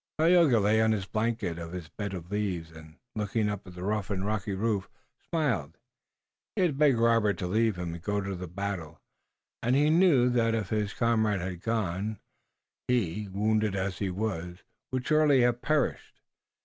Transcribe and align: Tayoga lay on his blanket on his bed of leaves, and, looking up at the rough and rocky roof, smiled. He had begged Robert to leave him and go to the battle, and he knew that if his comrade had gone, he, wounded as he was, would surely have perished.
Tayoga 0.17 0.59
lay 0.59 0.81
on 0.81 0.93
his 0.93 1.05
blanket 1.05 1.59
on 1.59 1.73
his 1.73 1.87
bed 1.87 2.15
of 2.15 2.31
leaves, 2.31 2.71
and, 2.71 2.97
looking 3.15 3.47
up 3.49 3.67
at 3.67 3.75
the 3.75 3.83
rough 3.83 4.09
and 4.09 4.25
rocky 4.25 4.55
roof, 4.55 4.89
smiled. 5.29 5.77
He 6.55 6.63
had 6.63 6.79
begged 6.79 6.97
Robert 6.97 7.37
to 7.37 7.45
leave 7.45 7.75
him 7.75 7.93
and 7.93 8.01
go 8.01 8.19
to 8.19 8.33
the 8.33 8.47
battle, 8.47 8.99
and 9.61 9.75
he 9.75 9.91
knew 9.91 10.29
that 10.31 10.55
if 10.55 10.69
his 10.69 10.91
comrade 10.95 11.41
had 11.41 11.61
gone, 11.61 12.17
he, 12.87 13.27
wounded 13.31 13.75
as 13.75 13.99
he 13.99 14.09
was, 14.09 14.63
would 14.89 15.05
surely 15.05 15.41
have 15.41 15.61
perished. 15.61 16.19